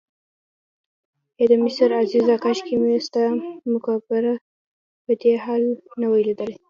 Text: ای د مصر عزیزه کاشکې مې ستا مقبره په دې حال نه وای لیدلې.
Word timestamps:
ای 1.39 1.45
د 1.51 1.53
مصر 1.63 1.89
عزیزه 2.01 2.35
کاشکې 2.43 2.75
مې 2.81 2.95
ستا 3.05 3.23
مقبره 3.73 4.33
په 5.03 5.11
دې 5.21 5.33
حال 5.43 5.63
نه 6.01 6.07
وای 6.09 6.23
لیدلې. 6.27 6.55